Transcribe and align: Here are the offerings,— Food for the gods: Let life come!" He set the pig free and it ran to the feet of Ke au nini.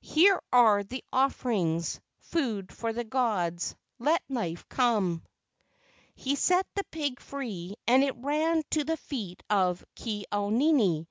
Here 0.00 0.40
are 0.52 0.84
the 0.84 1.02
offerings,— 1.12 1.98
Food 2.20 2.70
for 2.70 2.92
the 2.92 3.02
gods: 3.02 3.74
Let 3.98 4.22
life 4.28 4.68
come!" 4.68 5.24
He 6.14 6.36
set 6.36 6.68
the 6.76 6.84
pig 6.92 7.18
free 7.18 7.74
and 7.88 8.04
it 8.04 8.14
ran 8.16 8.62
to 8.70 8.84
the 8.84 8.96
feet 8.96 9.42
of 9.50 9.84
Ke 10.00 10.22
au 10.30 10.50
nini. 10.50 11.08